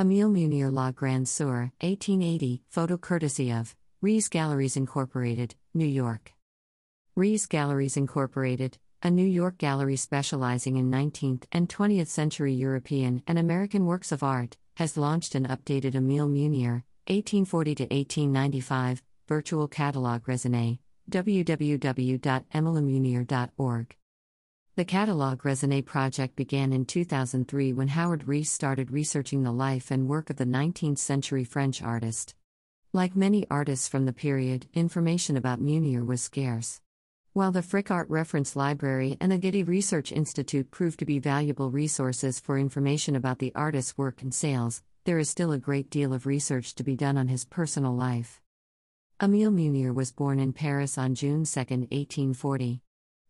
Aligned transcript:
Emile 0.00 0.30
Munier 0.30 0.72
La 0.72 0.90
Grande 0.92 1.28
Soeur, 1.28 1.72
1880, 1.82 2.62
photo 2.70 2.96
courtesy 2.96 3.52
of 3.52 3.76
Rehs 4.02 4.30
Galleries 4.30 4.74
Incorporated, 4.74 5.54
New 5.74 5.84
York. 5.84 6.32
Rehs 7.18 7.46
Galleries 7.46 7.98
Incorporated, 7.98 8.78
a 9.02 9.10
New 9.10 9.26
York 9.26 9.58
gallery 9.58 9.96
specializing 9.96 10.78
in 10.78 10.90
19th 10.90 11.42
and 11.52 11.68
20th 11.68 12.06
century 12.06 12.54
European 12.54 13.22
and 13.26 13.38
American 13.38 13.84
works 13.84 14.10
of 14.10 14.22
art, 14.22 14.56
has 14.78 14.96
launched 14.96 15.34
an 15.34 15.46
updated 15.46 15.94
Emile 15.94 16.30
Munier, 16.30 16.84
1840 17.08 17.72
1895, 17.72 19.02
virtual 19.28 19.68
catalog 19.68 20.22
raisonné, 20.22 20.78
www.emilemunier.org. 21.10 23.96
The 24.80 24.86
Catalog 24.86 25.42
Raisonné 25.42 25.84
project 25.84 26.36
began 26.36 26.72
in 26.72 26.86
2003 26.86 27.74
when 27.74 27.88
Howard 27.88 28.24
Rehs 28.24 28.46
started 28.46 28.90
researching 28.90 29.42
the 29.42 29.52
life 29.52 29.90
and 29.90 30.08
work 30.08 30.30
of 30.30 30.36
the 30.36 30.46
19th 30.46 30.96
century 30.96 31.44
French 31.44 31.82
artist. 31.82 32.34
Like 32.94 33.14
many 33.14 33.46
artists 33.50 33.88
from 33.88 34.06
the 34.06 34.14
period, 34.14 34.68
information 34.72 35.36
about 35.36 35.60
Munier 35.60 36.02
was 36.02 36.22
scarce. 36.22 36.80
While 37.34 37.52
the 37.52 37.60
Frick 37.60 37.90
Art 37.90 38.08
Reference 38.08 38.56
Library 38.56 39.18
and 39.20 39.30
the 39.30 39.36
Getty 39.36 39.64
Research 39.64 40.12
Institute 40.12 40.70
proved 40.70 40.98
to 41.00 41.04
be 41.04 41.18
valuable 41.18 41.70
resources 41.70 42.40
for 42.40 42.56
information 42.56 43.14
about 43.14 43.38
the 43.38 43.52
artist's 43.54 43.98
work 43.98 44.22
and 44.22 44.32
sales, 44.32 44.82
there 45.04 45.18
is 45.18 45.28
still 45.28 45.52
a 45.52 45.58
great 45.58 45.90
deal 45.90 46.14
of 46.14 46.24
research 46.24 46.74
to 46.76 46.82
be 46.82 46.96
done 46.96 47.18
on 47.18 47.28
his 47.28 47.44
personal 47.44 47.94
life. 47.94 48.40
Emile 49.22 49.50
Munier 49.50 49.94
was 49.94 50.10
born 50.10 50.40
in 50.40 50.54
Paris 50.54 50.96
on 50.96 51.14
June 51.14 51.44
2, 51.44 51.60
1840. 51.60 52.80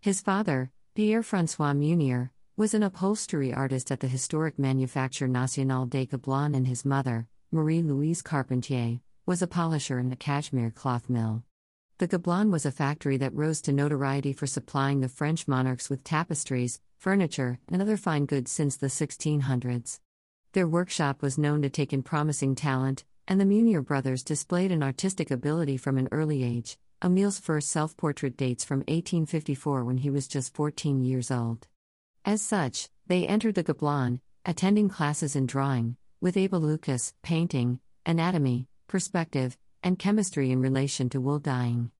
His 0.00 0.20
father, 0.20 0.72
Pierre 0.96 1.22
Francois 1.22 1.74
Munier, 1.74 2.30
was 2.56 2.72
an 2.72 2.82
upholstery 2.82 3.52
artist 3.52 3.92
at 3.92 4.00
the 4.00 4.08
historic 4.08 4.58
Manufacture 4.58 5.28
Nationale 5.28 5.84
des 5.84 6.06
Gobelins, 6.06 6.56
and 6.56 6.66
his 6.66 6.86
mother, 6.86 7.28
Marie 7.52 7.82
Louise 7.82 8.22
Carpentier, 8.22 9.00
was 9.26 9.42
a 9.42 9.46
polisher 9.46 9.98
in 9.98 10.08
the 10.08 10.16
cashmere 10.16 10.70
cloth 10.70 11.10
mill. 11.10 11.42
The 11.98 12.08
Gobelin 12.08 12.50
was 12.50 12.64
a 12.64 12.70
factory 12.70 13.18
that 13.18 13.34
rose 13.34 13.60
to 13.60 13.74
notoriety 13.74 14.32
for 14.32 14.46
supplying 14.46 15.00
the 15.00 15.10
French 15.10 15.46
monarchs 15.46 15.90
with 15.90 16.02
tapestries, 16.02 16.80
furniture, 16.96 17.58
and 17.68 17.82
other 17.82 17.98
fine 17.98 18.24
goods 18.24 18.50
since 18.50 18.74
the 18.78 18.86
1600s. 18.86 20.00
Their 20.54 20.66
workshop 20.66 21.20
was 21.20 21.36
known 21.36 21.60
to 21.60 21.68
take 21.68 21.92
in 21.92 22.02
promising 22.02 22.54
talent, 22.54 23.04
and 23.28 23.38
the 23.38 23.44
Munier 23.44 23.84
brothers 23.84 24.22
displayed 24.22 24.72
an 24.72 24.82
artistic 24.82 25.30
ability 25.30 25.76
from 25.76 25.98
an 25.98 26.08
early 26.10 26.42
age. 26.42 26.78
Emile's 27.02 27.38
first 27.38 27.68
self 27.68 27.94
portrait 27.96 28.38
dates 28.38 28.64
from 28.64 28.78
1854 28.80 29.84
when 29.84 29.98
he 29.98 30.08
was 30.08 30.26
just 30.26 30.54
14 30.54 31.04
years 31.04 31.30
old. 31.30 31.68
As 32.24 32.40
such, 32.40 32.88
they 33.06 33.26
entered 33.26 33.54
the 33.54 33.62
Gobelin, 33.62 34.20
attending 34.46 34.88
classes 34.88 35.36
in 35.36 35.46
drawing, 35.46 35.96
with 36.22 36.38
Abel 36.38 36.60
Lucas, 36.60 37.12
painting, 37.22 37.80
anatomy, 38.06 38.66
perspective, 38.88 39.58
and 39.82 39.98
chemistry 39.98 40.50
in 40.50 40.60
relation 40.60 41.10
to 41.10 41.20
wool 41.20 41.38
dyeing. 41.38 41.90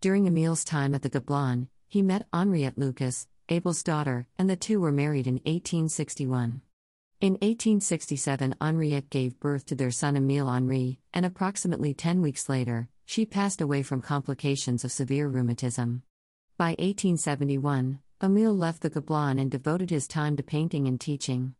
During 0.00 0.26
Emile's 0.26 0.64
time 0.64 0.94
at 0.94 1.02
the 1.02 1.10
Gobelin, 1.10 1.68
he 1.88 2.02
met 2.02 2.26
Henriette 2.32 2.76
Lucas, 2.76 3.28
Abel's 3.48 3.84
daughter, 3.84 4.26
and 4.36 4.50
the 4.50 4.56
two 4.56 4.80
were 4.80 4.92
married 4.92 5.28
in 5.28 5.34
1861. 5.34 6.62
In 7.20 7.34
1867, 7.34 8.56
Henriette 8.60 9.08
gave 9.08 9.38
birth 9.38 9.64
to 9.66 9.76
their 9.76 9.92
son 9.92 10.16
Emile 10.16 10.48
Henri, 10.48 10.98
and 11.14 11.24
approximately 11.24 11.94
10 11.94 12.20
weeks 12.20 12.48
later, 12.48 12.88
she 13.06 13.24
passed 13.24 13.60
away 13.60 13.82
from 13.82 14.02
complications 14.02 14.84
of 14.84 14.92
severe 14.92 15.28
rheumatism. 15.28 16.02
By 16.58 16.70
1871, 16.70 18.00
Emile 18.22 18.56
left 18.56 18.82
the 18.82 18.90
Gobelin 18.90 19.40
and 19.40 19.50
devoted 19.50 19.90
his 19.90 20.08
time 20.08 20.36
to 20.36 20.42
painting 20.42 20.88
and 20.88 21.00
teaching. 21.00 21.54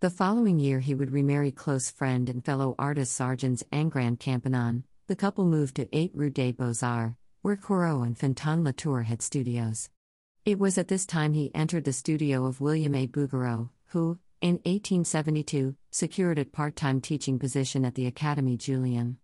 The 0.00 0.10
following 0.10 0.58
year, 0.58 0.80
he 0.80 0.94
would 0.94 1.12
remarry 1.12 1.52
close 1.52 1.90
friend 1.90 2.28
and 2.28 2.44
fellow 2.44 2.74
artist 2.78 3.12
Sargent 3.12 3.62
Engrand 3.70 4.18
Campanon. 4.18 4.84
The 5.06 5.14
couple 5.14 5.44
moved 5.44 5.76
to 5.76 5.88
8 5.96 6.12
Rue 6.14 6.30
des 6.30 6.52
Beaux 6.52 6.74
Arts, 6.82 7.14
where 7.42 7.56
Corot 7.56 8.06
and 8.06 8.18
Fantin 8.18 8.64
Latour 8.64 9.02
had 9.02 9.20
studios. 9.20 9.90
It 10.44 10.58
was 10.58 10.78
at 10.78 10.88
this 10.88 11.04
time 11.06 11.34
he 11.34 11.54
entered 11.54 11.84
the 11.84 11.92
studio 11.92 12.46
of 12.46 12.60
William 12.60 12.94
A. 12.94 13.06
Bouguereau, 13.06 13.68
who, 13.88 14.18
in 14.40 14.54
1872, 14.64 15.76
secured 15.90 16.38
a 16.38 16.44
part 16.44 16.74
time 16.76 17.00
teaching 17.00 17.38
position 17.38 17.84
at 17.84 17.94
the 17.94 18.10
Académie 18.10 18.58
Julian. 18.58 19.18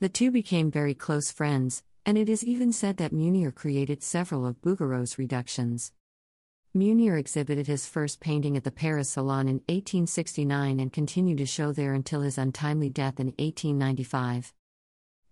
The 0.00 0.08
two 0.08 0.30
became 0.30 0.70
very 0.70 0.94
close 0.94 1.32
friends, 1.32 1.82
and 2.06 2.16
it 2.16 2.28
is 2.28 2.44
even 2.44 2.72
said 2.72 2.98
that 2.98 3.12
Munier 3.12 3.52
created 3.52 4.00
several 4.00 4.46
of 4.46 4.62
Bouguereau's 4.62 5.18
reductions. 5.18 5.90
Munier 6.72 7.18
exhibited 7.18 7.66
his 7.66 7.84
first 7.84 8.20
painting 8.20 8.56
at 8.56 8.62
the 8.62 8.70
Paris 8.70 9.08
Salon 9.08 9.48
in 9.48 9.56
1869 9.66 10.78
and 10.78 10.92
continued 10.92 11.38
to 11.38 11.46
show 11.46 11.72
there 11.72 11.94
until 11.94 12.20
his 12.20 12.38
untimely 12.38 12.88
death 12.88 13.18
in 13.18 13.34
1895. 13.38 14.54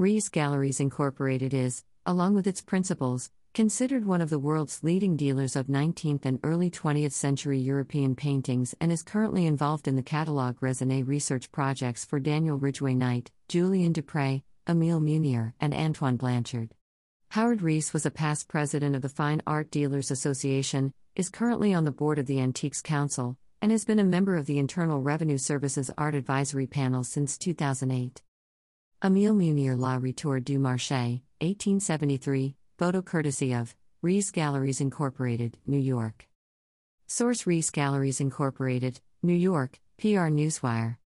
Rehs 0.00 0.32
Galleries 0.32 0.80
Incorporated 0.80 1.52
is, 1.52 1.84
along 2.06 2.34
with 2.34 2.46
its 2.46 2.62
principals, 2.62 3.30
considered 3.52 4.06
one 4.06 4.22
of 4.22 4.30
the 4.30 4.38
world's 4.38 4.82
leading 4.82 5.16
dealers 5.16 5.54
of 5.54 5.66
19th 5.66 6.24
and 6.24 6.40
early 6.42 6.70
20th 6.70 7.12
century 7.12 7.58
European 7.58 8.14
paintings 8.14 8.74
and 8.80 8.90
is 8.90 9.02
currently 9.02 9.44
involved 9.44 9.86
in 9.86 9.96
the 9.96 10.02
catalog 10.02 10.58
raisonné 10.60 11.06
research 11.06 11.52
projects 11.52 12.06
for 12.06 12.18
Daniel 12.18 12.56
Ridgway 12.56 12.94
Knight, 12.94 13.30
Julian 13.48 13.92
Dupre, 13.92 14.40
Emile 14.68 15.00
Munier, 15.00 15.54
and 15.58 15.72
Antoine 15.72 16.16
Blanchard. 16.18 16.74
Howard 17.30 17.60
Rehs 17.60 17.94
was 17.94 18.04
a 18.04 18.10
past 18.10 18.48
president 18.48 18.94
of 18.94 19.00
the 19.00 19.08
Fine 19.08 19.40
Art 19.46 19.70
Dealers 19.70 20.10
Association, 20.10 20.92
is 21.16 21.30
currently 21.30 21.72
on 21.72 21.84
the 21.84 21.90
board 21.90 22.18
of 22.18 22.26
the 22.26 22.38
Antiques 22.38 22.82
Council, 22.82 23.38
and 23.62 23.72
has 23.72 23.86
been 23.86 23.98
a 23.98 24.04
member 24.04 24.36
of 24.36 24.44
the 24.44 24.58
Internal 24.58 25.00
Revenue 25.00 25.38
Service's 25.38 25.90
Art 25.96 26.14
Advisory 26.14 26.66
Panel 26.66 27.02
since 27.02 27.38
2008. 27.38 28.20
Emile 29.02 29.34
Munier 29.34 29.78
La 29.78 29.96
Retour 29.96 30.38
du 30.38 30.58
Marché, 30.58 31.22
1873, 31.40 32.54
photo 32.76 33.00
courtesy 33.00 33.54
of 33.54 33.74
Rehs 34.02 34.30
Galleries 34.30 34.82
Incorporated, 34.82 35.56
New 35.66 35.78
York. 35.78 36.28
Source 37.06 37.44
Rehs 37.44 37.72
Galleries 37.72 38.20
Incorporated, 38.20 39.00
New 39.22 39.32
York, 39.32 39.80
PR 39.96 40.28
Newswire. 40.28 40.98